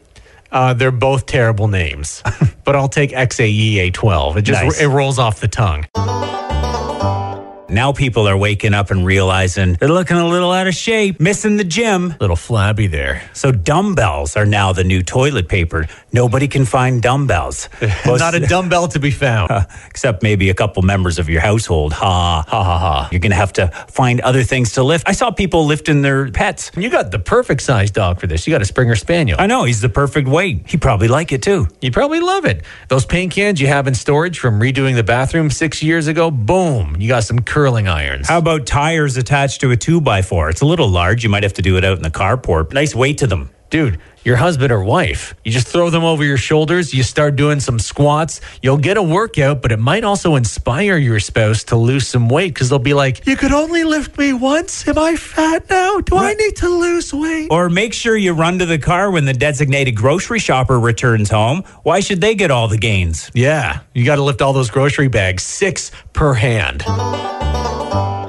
[0.52, 2.22] Uh, they're both terrible names,
[2.66, 4.38] but I'll take XAEA12.
[4.38, 4.82] It just Nice.
[4.82, 5.86] it rolls off the tongue.
[7.72, 11.56] Now people are waking up and realizing they're looking a little out of shape, missing
[11.58, 12.14] the gym.
[12.20, 13.24] Little flabby there.
[13.34, 15.88] So, dumbbells are now the new toilet paper.
[16.12, 17.70] Nobody can find dumbbells.
[18.06, 19.50] Most- Not a dumbbell to be found.
[19.88, 21.94] except maybe a couple members of your household.
[21.94, 23.10] Ha, ha, ha, ha.
[23.12, 25.08] You're going to have to find other things to lift.
[25.08, 26.72] I saw people lifting their pets.
[26.76, 28.46] You got the perfect size dog for this.
[28.46, 29.38] You got a Springer Spaniel.
[29.40, 30.68] I know, he's the perfect weight.
[30.68, 31.68] He'd probably like it too.
[31.80, 32.64] You probably love it.
[32.90, 36.98] Those paint cans you have in storage from redoing the bathroom six years ago, boom,
[37.00, 38.28] you got some curling irons.
[38.28, 40.50] How about tires attached to a two by four?
[40.50, 41.24] It's a little large.
[41.24, 42.74] You might have to do it out in the carport.
[42.74, 43.52] Nice weight to them.
[43.70, 47.62] Dude, your husband or wife, you just throw them over your shoulders, you start doing
[47.62, 52.06] some squats, you'll get a workout, but it might also inspire your spouse to lose
[52.06, 54.86] some weight because they'll be like, You could only lift me once.
[54.90, 56.00] Am I fat now?
[56.02, 57.48] Do I need to lose weight?
[57.50, 61.64] Or make sure you run to the car when the designated grocery shopper returns home.
[61.84, 63.32] Why should they get all the gains?
[63.34, 66.84] Yeah, you got to lift all those grocery bags, six per hand.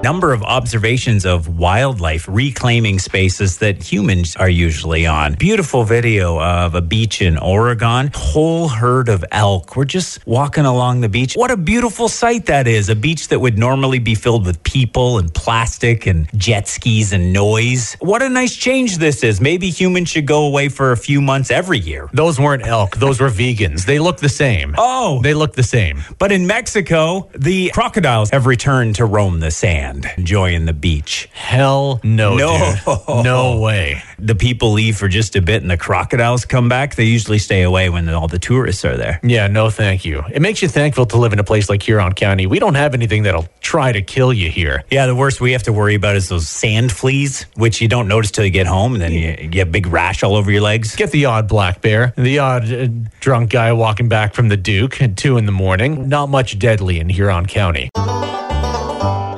[0.02, 5.34] Number of observations of wildlife reclaiming spaces that humans are usually on.
[5.34, 8.10] Beautiful video of a beach in Oregon.
[8.12, 9.76] Whole herd of elk.
[9.76, 11.34] We're just walking along the beach.
[11.34, 12.88] What a beautiful sight that is.
[12.88, 17.32] A beach that would normally be filled with people and plastic and jet skis and
[17.32, 17.96] noise.
[18.00, 19.40] What a nice change this is.
[19.40, 22.08] Maybe humans should go away for a few months every year.
[22.12, 23.86] Those weren't elk, those were vegans.
[23.86, 24.74] They look the same.
[24.78, 25.20] Oh.
[25.22, 26.02] They look the same.
[26.18, 31.28] But in Mexico, the crocodiles have returned to roam the sand, enjoying the beach.
[31.32, 32.36] Hell no.
[32.36, 32.74] No.
[32.84, 33.24] dude.
[33.24, 34.02] No way.
[34.18, 36.94] The people leave for just a bit and the crocodiles come back.
[36.94, 39.20] They usually stay away when all the tourists are there.
[39.22, 40.22] Yeah, no, thank you.
[40.32, 42.46] It makes you thankful to live in a place like Huron County.
[42.46, 44.84] We don't have anything that'll try to kill you here.
[44.90, 48.08] Yeah, the worst we have to worry about is those sand fleas, which you don't
[48.08, 50.50] notice till you get home, and then you, you get a big rash all over
[50.50, 50.94] your legs.
[50.96, 52.88] Get the odd black bear, the odd uh,
[53.20, 56.08] drunk guy walking back from the Duke at two in the morning.
[56.08, 57.90] Not much deadly in Huron County.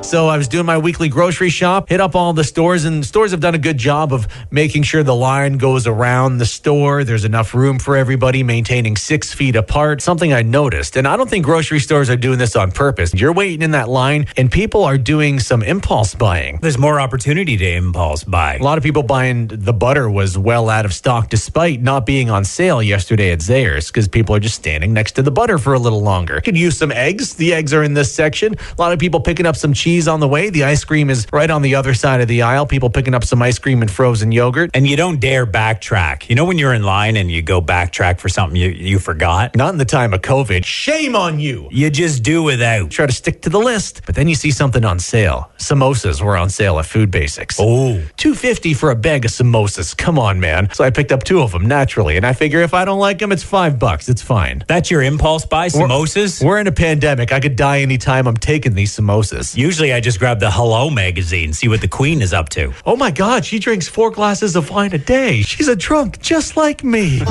[0.05, 3.31] So I was doing my weekly grocery shop, hit up all the stores, and stores
[3.31, 7.03] have done a good job of making sure the line goes around the store.
[7.03, 10.03] There's enough room for everybody, maintaining six feet apart.
[10.03, 13.15] Something I noticed, and I don't think grocery stores are doing this on purpose.
[13.15, 16.59] You're waiting in that line, and people are doing some impulse buying.
[16.61, 18.57] There's more opportunity to impulse buy.
[18.57, 22.29] A lot of people buying the butter was well out of stock despite not being
[22.29, 25.73] on sale yesterday at Zehrs because people are just standing next to the butter for
[25.73, 26.39] a little longer.
[26.41, 27.33] Could use some eggs.
[27.33, 28.53] The eggs are in this section.
[28.53, 30.49] A lot of people picking up some cheese on the way.
[30.49, 32.65] The ice cream is right on the other side of the aisle.
[32.65, 34.71] People picking up some ice cream and frozen yogurt.
[34.73, 36.29] And you don't dare backtrack.
[36.29, 39.55] You know when you're in line and you go backtrack for something you, you forgot?
[39.55, 40.65] Not in the time of COVID.
[40.65, 41.69] Shame on you.
[41.71, 42.91] You just do without.
[42.91, 45.51] Try to stick to the list, but then you see something on sale.
[45.57, 47.57] Samosas were on sale at Food Basics.
[47.59, 48.01] Oh.
[48.17, 49.95] 250 for a bag of samosas.
[49.95, 50.69] Come on, man.
[50.73, 53.19] So I picked up two of them naturally, and I figure if I don't like
[53.19, 54.09] them, it's five bucks.
[54.09, 54.63] It's fine.
[54.67, 56.43] That's your impulse buy, samosas?
[56.43, 57.31] We're in a pandemic.
[57.31, 59.55] I could die anytime I'm taking these samosas.
[59.55, 62.73] Usually I just grab the Hello magazine, see what the queen is up to.
[62.85, 65.41] Oh my God, she drinks four glasses of wine a day.
[65.41, 67.21] She's a drunk just like me.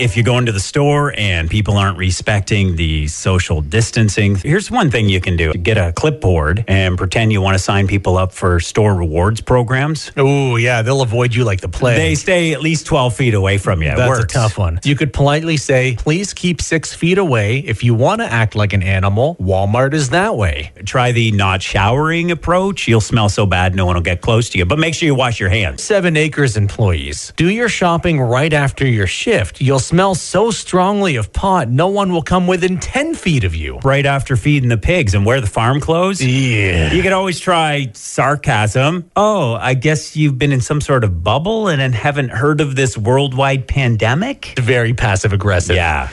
[0.00, 4.90] If you go into the store and people aren't respecting the social distancing, here's one
[4.90, 5.52] thing you can do.
[5.52, 10.10] Get a clipboard and pretend you want to sign people up for store rewards programs.
[10.16, 11.98] Oh, yeah, they'll avoid you like the plague.
[11.98, 13.90] They stay at least 12 feet away from you.
[13.90, 14.24] It That's works.
[14.24, 14.80] a tough one.
[14.84, 17.58] You could politely say, please keep six feet away.
[17.58, 20.72] If you want to act like an animal, Walmart is that way.
[20.86, 22.88] Try the not showering approach.
[22.88, 25.14] You'll smell so bad no one will get close to you, but make sure you
[25.14, 25.82] wash your hands.
[25.82, 27.34] Seven Acres employees.
[27.36, 29.60] Do your shopping right after your shift.
[29.60, 33.78] You'll smell so strongly of pot, no one will come within 10 feet of you.
[33.78, 36.22] Right after feeding the pigs and wear the farm clothes.
[36.22, 36.92] Yeah.
[36.92, 39.10] You could always try sarcasm.
[39.16, 42.76] Oh, I guess you've been in some sort of bubble and then haven't heard of
[42.76, 44.54] this worldwide pandemic?
[44.60, 45.74] Very passive aggressive.
[45.74, 46.12] Yeah.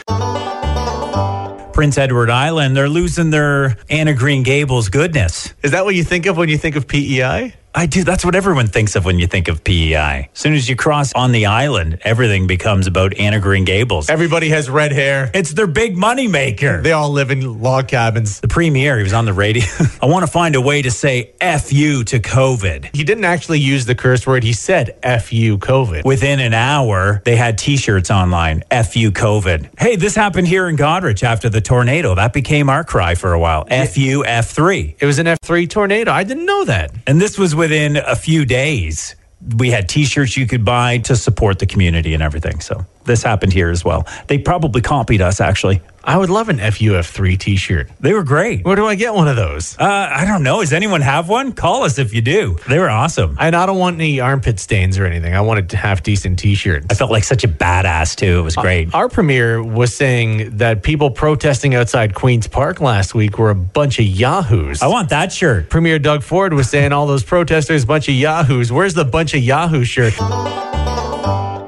[1.73, 5.53] Prince Edward Island, they're losing their Anne of Green Gables goodness.
[5.61, 7.53] Is that what you think of when you think of PEI?
[7.77, 8.03] I do.
[8.03, 10.29] That's what everyone thinks of when you think of PEI.
[10.33, 14.09] As soon as you cross on the island, everything becomes about Anne of Green Gables.
[14.09, 15.29] Everybody has red hair.
[15.31, 16.81] It's their big money maker.
[16.81, 18.39] They all live in log cabins.
[18.39, 19.63] the premier, he was on the radio.
[20.01, 22.95] I want to find a way to say F you to COVID.
[22.95, 24.43] He didn't actually use the curse word.
[24.43, 26.03] He said F you COVID.
[26.03, 29.79] Within an hour, they had t shirts online F you COVID.
[29.79, 32.15] Hey, this happened here in Goderich after the tornado.
[32.15, 34.95] That became our cry for a while F you F3.
[34.99, 36.11] It was an F3 tornado.
[36.11, 36.89] I didn't know that.
[37.05, 39.13] And this was within a few days.
[39.57, 42.61] We had t shirts you could buy to support the community and everything.
[42.61, 44.07] So this happened here as well.
[44.27, 45.81] They probably copied us, actually.
[46.07, 47.89] I would love an FUF3 t shirt.
[47.99, 48.63] They were great.
[48.63, 49.77] Where do I get one of those?
[49.77, 50.61] Uh, I don't know.
[50.61, 51.51] Does anyone have one?
[51.51, 52.55] Call us if you do.
[52.69, 53.35] They were awesome.
[53.37, 55.35] And I don't want any armpit stains or anything.
[55.35, 56.85] I wanted to have decent t shirts.
[56.89, 58.39] I felt like such a badass too.
[58.39, 58.93] It was great.
[58.93, 63.99] Our premier was saying that people protesting outside Queen's Park last week were a bunch
[63.99, 64.81] of yahoos.
[64.81, 65.69] I want that shirt.
[65.69, 68.71] Premier Doug Ford was saying all those protesters, bunch of yahoos.
[68.71, 70.13] Where's the bunch of yahoo shirt?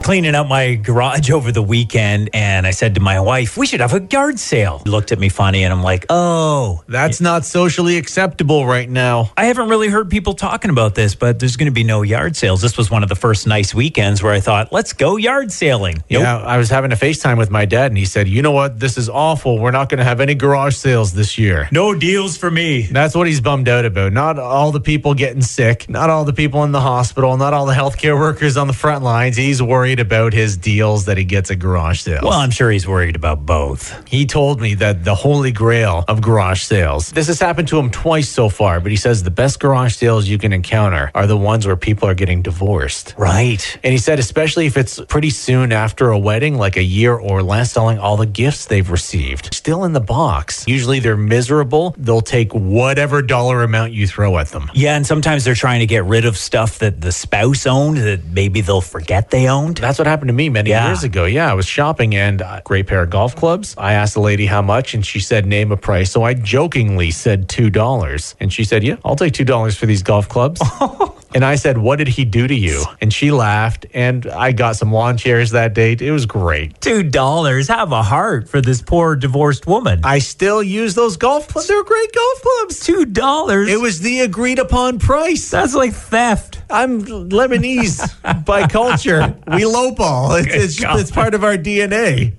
[0.10, 3.80] Cleaning out my garage over the weekend, and I said to my wife, "We should
[3.80, 7.96] have a yard sale." Looked at me funny, and I'm like, "Oh, That's not socially
[7.96, 9.32] acceptable right now.
[9.38, 12.36] I haven't really heard people talking about this, but there's going to be no yard
[12.36, 12.60] sales.
[12.60, 15.98] This was one of the first nice weekends where I thought, let's go yard sailing.
[16.10, 16.24] Nope.
[16.24, 18.80] Yeah, I was having a FaceTime with my dad, and he said, "You know what?
[18.80, 19.60] This is awful.
[19.60, 22.88] We're not going to have any garage sales this year." No deals for me.
[22.88, 24.12] That's what he's bummed out about.
[24.12, 27.68] Not all the people getting sick, not all the people in the hospital, not all
[27.68, 29.38] the healthcare workers on the front lines.
[29.38, 32.24] He's worried about his deals that he gets at garage sales.
[32.24, 34.08] Well, I'm sure he's worried about both.
[34.08, 37.12] He told me that the holy grail of garage sales.
[37.12, 40.28] This has happened to him twice so far, but he says the best garage sales
[40.28, 43.16] you can encounter are the ones where people are getting divorced.
[43.18, 43.80] Right.
[43.84, 47.42] And he said, especially if it's pretty soon after a wedding, like a year or
[47.42, 50.66] less, selling all the gifts they've received still in the box.
[50.68, 51.96] Usually they're miserable.
[51.98, 54.70] They'll take whatever dollar amount you throw at them.
[54.74, 58.26] Yeah, and sometimes they're trying to get rid of stuff that the spouse owned that
[58.26, 59.78] maybe they'll forget they owned.
[59.78, 60.88] That's what happened to me many Yeah.
[60.88, 61.26] years ago.
[61.26, 63.74] Yeah, I was shopping and uh, great pair of golf clubs.
[63.78, 66.12] I asked the lady how much and she said name a price.
[66.12, 70.28] So I jokingly said $2 and she said, "Yeah, I'll take $2 for these golf
[70.30, 70.62] clubs."
[71.34, 74.76] and I said, "What did he do to you?" And she laughed and I got
[74.76, 76.02] some lawn chairs that date.
[76.02, 76.80] It was great.
[76.82, 77.68] Two dollars.
[77.68, 80.02] Have a heart for this poor divorced woman.
[80.04, 81.68] I still use those golf clubs.
[81.68, 82.80] They're great golf clubs.
[82.80, 83.70] Two dollars.
[83.70, 85.50] It was the agreed upon price.
[85.50, 86.62] That's like theft.
[86.70, 89.36] I'm Lebanese by culture.
[89.48, 90.40] We lowball.
[90.44, 92.34] It's, it's, it's part of our DNA.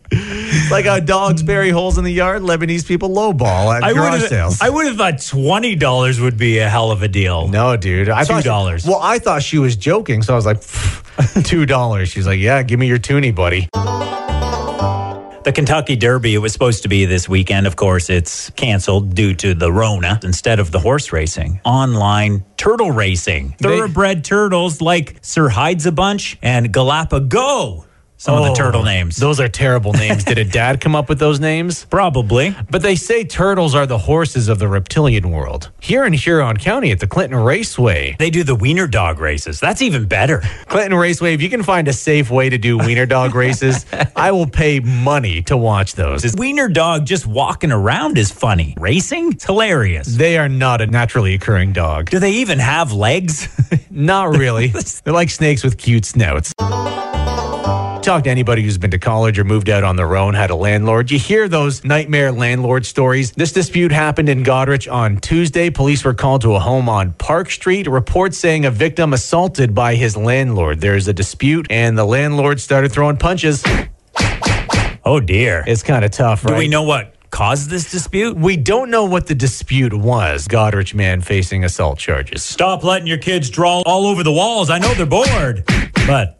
[0.52, 2.42] It's like how dogs bury holes in the yard.
[2.42, 4.60] Lebanese people lowball at I garage would sales.
[4.60, 7.48] I would have thought twenty dollars would be a hell of a deal.
[7.48, 8.08] no, dude.
[8.08, 8.86] I she- $2.
[8.86, 10.62] Well, I thought she was joking, so I was like,
[11.44, 12.08] two dollars.
[12.08, 13.68] She's like, yeah, give me your toonie, buddy.
[13.72, 17.66] The The Kentucky Derby, it was supposed to be this weekend.
[17.66, 21.60] Of course, it's canceled due to the Rona instead of the horse racing.
[21.64, 23.54] Online turtle racing.
[23.58, 27.86] Thoroughbred turtles like Sir Hides a Bunch and Galapagos.
[28.20, 29.16] Some of the Oh, turtle names.
[29.16, 30.24] Those are terrible names.
[30.24, 31.84] Did a dad come up with those names?
[31.90, 32.54] Probably.
[32.70, 35.70] But they say turtles are the horses of the reptilian world.
[35.80, 38.16] Here in Huron County at the Clinton Raceway.
[38.18, 39.58] They do the wiener dog races.
[39.58, 40.42] That's even better.
[40.66, 44.32] Clinton Raceway, if you can find a safe way to do wiener dog races, I
[44.32, 46.20] will pay money to watch those.
[46.20, 48.74] This wiener dog just walking around is funny.
[48.78, 49.32] Racing?
[49.32, 50.06] It's hilarious.
[50.08, 52.10] They are not a naturally occurring dog.
[52.10, 53.48] Do they even have legs?
[53.88, 54.66] Not really.
[55.04, 56.52] They're like snakes with cute snouts.
[58.02, 60.54] Talk to anybody who's been to college or moved out on their own, had a
[60.54, 61.10] landlord.
[61.10, 63.30] You hear those nightmare landlord stories.
[63.32, 65.68] This dispute happened in Goderich on Tuesday.
[65.70, 67.86] Police were called to a home on Park Street.
[67.86, 70.80] Reports saying a victim assaulted by his landlord.
[70.80, 73.62] There's a dispute, and the landlord started throwing punches.
[75.04, 75.62] oh dear.
[75.66, 76.52] It's kind of tough, right?
[76.54, 78.34] Do we know what caused this dispute?
[78.36, 80.48] We don't know what the dispute was.
[80.48, 82.42] Goderich man facing assault charges.
[82.42, 84.70] Stop letting your kids draw all over the walls.
[84.70, 85.64] I know they're bored.
[86.06, 86.39] But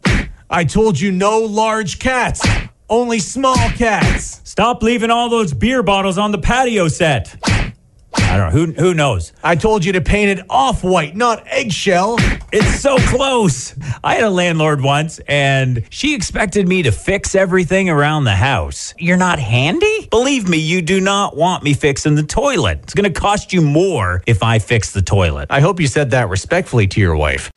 [0.53, 2.45] I told you no large cats,
[2.89, 4.41] only small cats.
[4.43, 7.33] stop leaving all those beer bottles on the patio set.
[8.13, 8.65] I don't know.
[8.65, 9.31] Who, who knows?
[9.41, 12.17] I told you to paint it off white, not eggshell.
[12.51, 13.73] It's so close.
[14.03, 18.93] I had a landlord once and she expected me to fix everything around the house.
[18.97, 20.09] You're not handy?
[20.11, 22.81] Believe me, you do not want me fixing the toilet.
[22.83, 25.47] It's going to cost you more if I fix the toilet.
[25.49, 27.49] I hope you said that respectfully to your wife.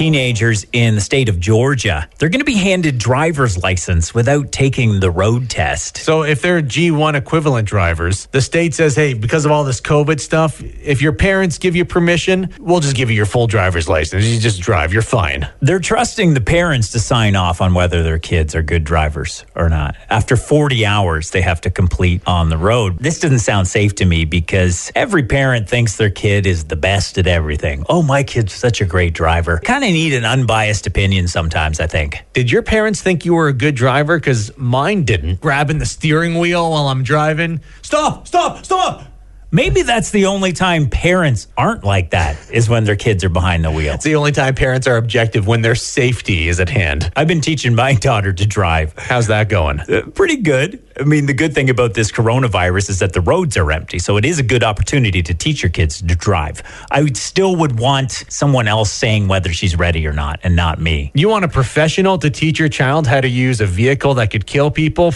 [0.00, 4.98] Teenagers in the state of Georgia, they're going to be handed driver's license without taking
[4.98, 5.98] the road test.
[5.98, 10.18] So, if they're G1 equivalent drivers, the state says, hey, because of all this COVID
[10.18, 14.24] stuff, if your parents give you permission, we'll just give you your full driver's license.
[14.24, 15.46] You just drive, you're fine.
[15.60, 19.68] They're trusting the parents to sign off on whether their kids are good drivers or
[19.68, 19.96] not.
[20.08, 23.00] After 40 hours, they have to complete on the road.
[23.00, 27.18] This doesn't sound safe to me because every parent thinks their kid is the best
[27.18, 27.84] at everything.
[27.90, 29.58] Oh, my kid's such a great driver.
[29.58, 32.18] Kind of need an unbiased opinion sometimes, I think.
[32.32, 34.18] Did your parents think you were a good driver?
[34.18, 35.40] Because mine didn't.
[35.40, 37.60] Grabbing the steering wheel while I'm driving.
[37.82, 39.04] Stop, stop, stop.
[39.52, 43.64] Maybe that's the only time parents aren't like that is when their kids are behind
[43.64, 43.94] the wheel.
[43.94, 47.10] It's the only time parents are objective when their safety is at hand.
[47.16, 48.94] I've been teaching my daughter to drive.
[48.96, 49.80] How's that going?
[49.80, 50.80] Uh, pretty good.
[51.00, 54.18] I mean, the good thing about this coronavirus is that the roads are empty, so
[54.18, 56.62] it is a good opportunity to teach your kids to drive.
[56.90, 60.78] I would still would want someone else saying whether she's ready or not, and not
[60.78, 61.10] me.
[61.14, 64.44] You want a professional to teach your child how to use a vehicle that could
[64.44, 65.14] kill people?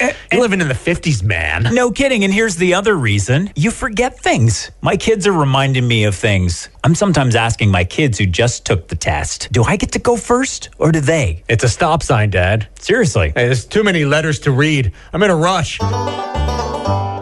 [0.00, 0.12] Eh, eh.
[0.30, 1.68] You're living in the 50s, man.
[1.72, 2.22] No kidding.
[2.22, 4.70] And here's the other reason you forget things.
[4.82, 6.68] My kids are reminding me of things.
[6.84, 10.16] I'm sometimes asking my kids who just took the test do I get to go
[10.16, 11.42] first or do they?
[11.48, 12.68] It's a stop sign, Dad.
[12.78, 13.28] Seriously.
[13.34, 14.92] Hey, there's too many letters to read.
[15.12, 15.78] I'm in a rush.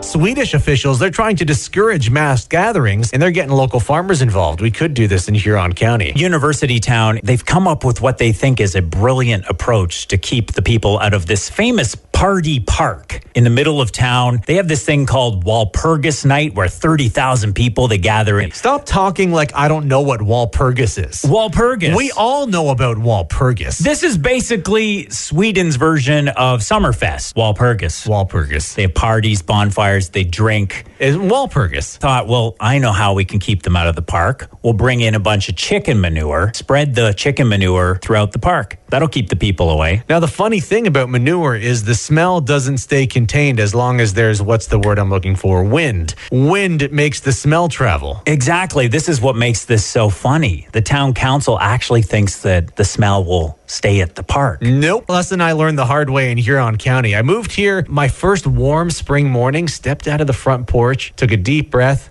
[0.07, 4.61] Swedish officials, they're trying to discourage mass gatherings and they're getting local farmers involved.
[4.61, 6.13] We could do this in Huron County.
[6.15, 10.53] University Town, they've come up with what they think is a brilliant approach to keep
[10.53, 14.41] the people out of this famous party park in the middle of town.
[14.47, 18.53] They have this thing called Walpurgis Night where 30,000 people they gather in.
[18.53, 21.23] Stop talking like I don't know what Walpurgis is.
[21.23, 21.97] Walpurgis.
[21.97, 23.79] We all know about Walpurgis.
[23.79, 28.07] This is basically Sweden's version of Summerfest, Walpurgis.
[28.07, 28.75] Walpurgis.
[28.77, 30.85] They have parties, bonfires, they drink.
[30.99, 31.97] Is Walpurgis.
[31.99, 34.49] Thought, well, I know how we can keep them out of the park.
[34.63, 38.79] We'll bring in a bunch of chicken manure, spread the chicken manure throughout the park.
[38.89, 40.03] That'll keep the people away.
[40.09, 44.15] Now, the funny thing about manure is the smell doesn't stay contained as long as
[44.15, 45.65] there's what's the word I'm looking for?
[45.65, 46.15] Wind.
[46.31, 48.23] Wind makes the smell travel.
[48.27, 48.87] Exactly.
[48.87, 50.69] This is what makes this so funny.
[50.73, 54.63] The town council actually thinks that the smell will stay at the park.
[54.63, 55.09] Nope.
[55.09, 57.17] Lesson I learned the hard way in Huron County.
[57.17, 61.31] I moved here my first warm spring morning, stepped out of the front porch, took
[61.31, 62.11] a deep breath.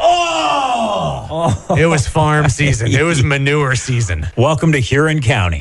[0.00, 1.76] Oh!
[1.78, 2.90] It was farm season.
[2.90, 4.26] It was manure season.
[4.34, 5.60] Welcome to Huron County.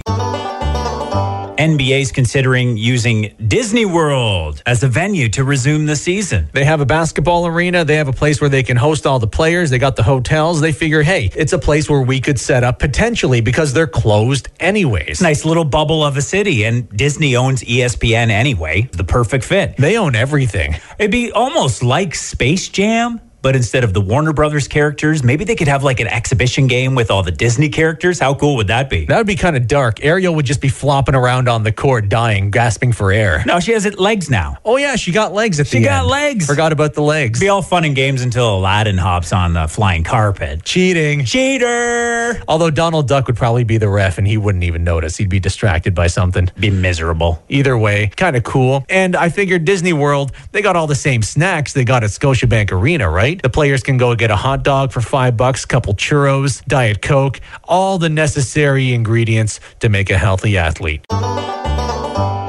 [1.58, 6.50] NBA's considering using Disney World as a venue to resume the season.
[6.52, 7.86] They have a basketball arena.
[7.86, 9.70] They have a place where they can host all the players.
[9.70, 10.60] They got the hotels.
[10.60, 14.50] They figure, hey, it's a place where we could set up potentially because they're closed
[14.60, 15.22] anyways.
[15.22, 18.90] Nice little bubble of a city, and Disney owns ESPN anyway.
[18.92, 19.78] The perfect fit.
[19.78, 20.76] They own everything.
[21.00, 25.56] It'd be almost like Space Jam, but instead of the Warner Brothers characters, maybe they
[25.56, 28.20] could have like an exhibition game with all the Disney characters.
[28.20, 29.06] How cool would that be?
[29.06, 30.04] That would be kind of dark.
[30.04, 33.44] Ariel would just be flopping around on the court, dying, gasping for air.
[33.46, 34.58] No, she has it legs now.
[34.66, 36.08] Oh yeah, she got legs at She the got end.
[36.08, 36.48] legs.
[36.48, 37.40] Forgot about the legs.
[37.40, 40.64] Be all fun and games until Aladdin hops on the flying carpet.
[40.64, 41.24] Cheating.
[41.24, 42.42] Cheater!
[42.48, 45.18] Although Donald Duck would probably be the ref and he wouldn't even notice.
[45.18, 46.50] He'd be distracted by something.
[46.60, 47.44] Be miserable.
[47.48, 48.84] Either way, kind of cool.
[48.90, 52.72] And I figured Disney World, they got all the same snacks they got at Scotiabank
[52.72, 53.35] Arena, right?
[53.42, 57.42] The players can go get a hot dog for five bucks, couple churros, Diet Coke,
[57.64, 61.06] all the necessary ingredients to make a healthy athlete.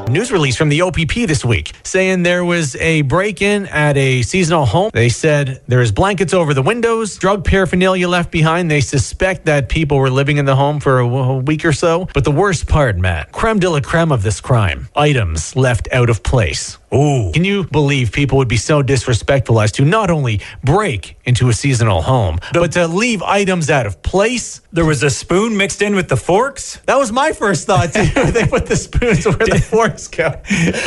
[0.09, 4.21] News release from the OPP this week saying there was a break in at a
[4.21, 4.89] seasonal home.
[4.93, 8.71] They said there is blankets over the windows, drug paraphernalia left behind.
[8.71, 12.07] They suspect that people were living in the home for a week or so.
[12.13, 16.09] But the worst part, Matt, creme de la creme of this crime items left out
[16.09, 16.77] of place.
[16.93, 17.31] Ooh.
[17.33, 21.53] Can you believe people would be so disrespectful as to not only break into a
[21.53, 24.61] seasonal home, but to leave items out of place?
[24.71, 26.77] There was a spoon mixed in with the forks?
[26.85, 28.05] That was my first thought, too.
[28.31, 30.39] they put the spoons where the forks go.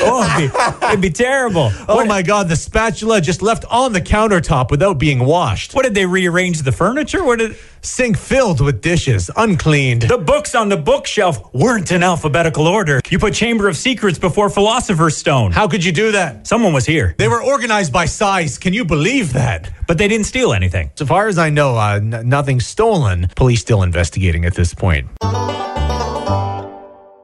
[0.03, 1.71] Oh, it'd be, it'd be terrible.
[1.89, 5.75] Oh What- my God, the spatula just left on the countertop without being washed.
[5.75, 7.23] What did they rearrange the furniture?
[7.25, 10.03] What did Sink filled with dishes, uncleaned.
[10.03, 13.01] the books on the bookshelf weren't in alphabetical order?
[13.09, 15.53] You put Chamber of Secrets before Philosopher's Stone.
[15.53, 16.47] How could you do that?
[16.47, 18.59] Someone was here, They were organized by size.
[18.59, 19.71] Can you believe that?
[19.87, 20.89] but they didn't steal anything.
[20.95, 23.27] So far as I know, uh, n- nothing stolen.
[23.35, 25.09] Police still investigating at this point.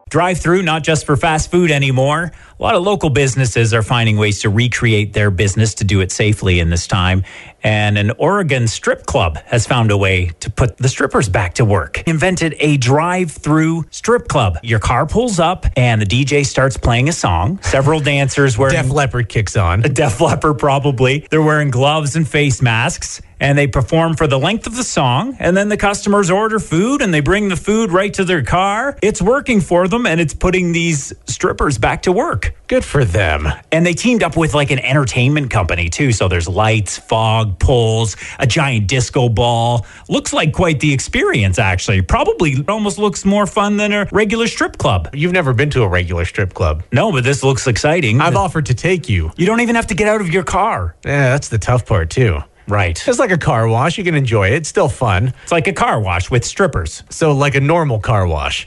[0.09, 2.33] Drive through, not just for fast food anymore.
[2.59, 6.11] A lot of local businesses are finding ways to recreate their business to do it
[6.11, 7.23] safely in this time.
[7.63, 11.67] And an Oregon strip club has found a way to put the strippers back to
[11.67, 12.03] work.
[12.07, 14.59] Invented a drive through strip club.
[14.63, 17.59] Your car pulls up and the DJ starts playing a song.
[17.63, 19.85] Several dancers wearing Def Leppard kicks on.
[19.85, 21.27] a Def Leppard probably.
[21.31, 25.37] They're wearing gloves and face masks and they perform for the length of the song
[25.41, 28.97] and then the customers order food and they bring the food right to their car.
[29.03, 32.46] It's working for them and it's putting these strippers back to work.
[32.69, 33.49] Good for them.
[33.71, 36.13] And they teamed up with like an entertainment company too.
[36.13, 39.87] So there's lights, fog, poles, a giant disco ball.
[40.09, 42.03] Looks like quite the experience actually.
[42.03, 45.11] Probably almost looks more fun than a regular strip club.
[45.13, 46.83] You've never been to a regular strip club.
[46.93, 48.21] No, but this looks exciting.
[48.21, 49.31] I've offered to take you.
[49.37, 50.97] you don't even have to get out of your car.
[51.05, 52.41] Yeah, that's the tough part, too.
[52.69, 53.01] Right.
[53.07, 53.97] It's like a car wash.
[53.97, 54.55] You can enjoy it.
[54.55, 55.33] It's still fun.
[55.45, 57.05] It's like a car wash with strippers.
[57.11, 58.67] So, like a normal car wash.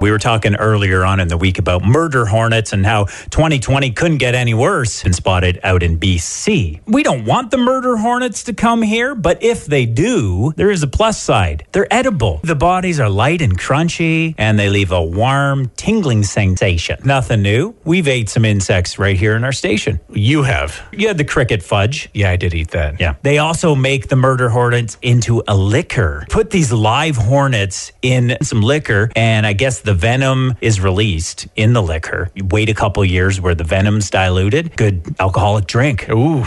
[0.00, 4.18] We were talking earlier on in the week about murder hornets and how 2020 couldn't
[4.18, 6.80] get any worse and spotted out in BC.
[6.86, 10.82] We don't want the murder hornets to come here, but if they do, there is
[10.82, 11.66] a plus side.
[11.72, 12.40] They're edible.
[12.44, 17.00] The bodies are light and crunchy and they leave a warm, tingling sensation.
[17.04, 17.74] Nothing new.
[17.84, 19.98] We've ate some insects right here in our station.
[20.10, 20.80] You have.
[20.92, 22.08] You had the cricket fudge.
[22.14, 23.00] Yeah, I did eat that.
[23.00, 23.14] Yeah.
[23.22, 26.24] They also make the murder hornets into a liquor.
[26.30, 31.72] Put these live hornets in some liquor, and I guess the venom is released in
[31.72, 32.30] the liquor.
[32.34, 34.76] You wait a couple years where the venom's diluted.
[34.76, 36.10] Good alcoholic drink.
[36.10, 36.44] Ooh,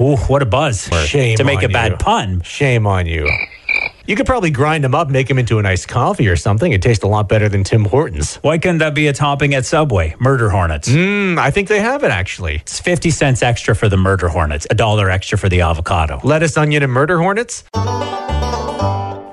[0.00, 0.88] Ooh, what a buzz.
[1.04, 1.96] Shame to make a bad you.
[1.98, 2.40] pun.
[2.40, 3.28] shame on you.
[4.06, 6.72] You could probably grind them up, make them into a nice coffee or something.
[6.72, 8.36] It tastes a lot better than Tim Hortons.
[8.36, 10.16] Why couldn't that be a topping at Subway?
[10.18, 10.88] Murder hornets.
[10.88, 12.56] Mm, I think they have it actually.
[12.56, 16.20] It's 50 cents extra for the murder hornets, a dollar extra for the avocado.
[16.24, 17.64] Lettuce, onion, and murder hornets.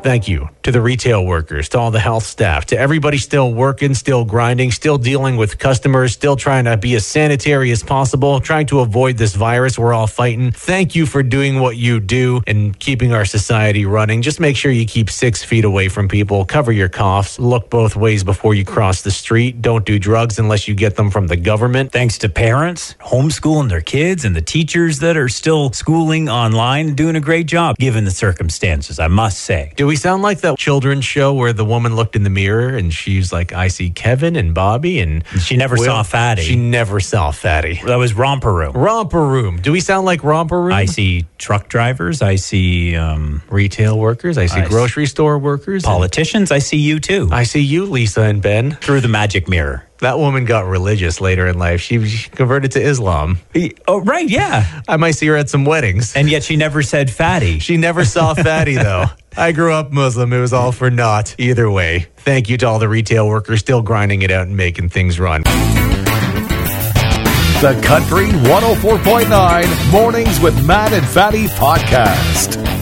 [0.02, 3.93] Thank you to the retail workers, to all the health staff, to everybody still working,
[3.93, 8.66] still grinding, still dealing with customers, still trying to be as sanitary as possible, trying
[8.68, 10.54] to avoid this virus we're all fighting.
[10.54, 14.22] Thank you for doing what you do and keeping our society running.
[14.22, 17.97] Just make sure you keep six feet away from people, cover your coughs, look both
[17.97, 21.36] ways before you cross the street, don't do drugs unless you get them from the
[21.36, 21.91] government.
[21.91, 26.95] Thanks to parents homeschooling their kids and the teachers that are still schooling online and
[26.95, 29.74] doing a great job given the circumstances, I must say.
[29.76, 32.94] Do we sound like that children's show where the woman looked in the mirror and
[32.94, 36.44] she's like, I see Kevin and Bobby and She never Will- saw Fatty.
[36.44, 37.82] She never saw Fatty.
[37.86, 38.74] that was Romper Room.
[38.74, 39.60] Romper Room.
[39.62, 40.74] Do we sound like Romper Room?
[40.74, 42.22] I see truck drivers.
[42.22, 44.38] I see um, Retail workers.
[44.38, 45.84] I see I see- grocery store workers.
[45.84, 46.52] politicians.
[46.52, 47.28] I see you too.
[47.32, 48.72] I see you, Lisa and Ben.
[48.76, 49.86] through the magic mirror.
[50.02, 51.82] That woman got religious later in life.
[51.82, 53.39] She, she converted to Islam.
[53.88, 54.30] Oh, right.
[54.30, 54.82] Yeah.
[54.88, 56.16] I might see her at some weddings.
[56.16, 57.60] And yet she never said fatty.
[57.60, 59.06] She never saw Fatty though.
[59.36, 60.32] I grew up Muslim.
[60.32, 61.36] It was all for naught.
[61.38, 64.88] Either way, thank you to all the retail workers still grinding it out and making
[64.89, 65.43] things run.
[67.62, 72.79] The Country 104.9 Mornings with Matt and Fatty podcast.